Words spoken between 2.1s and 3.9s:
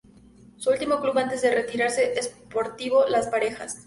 Sportivo Las Parejas.